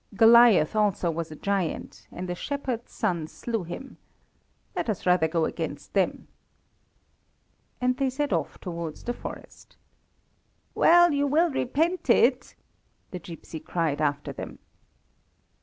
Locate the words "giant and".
1.35-2.27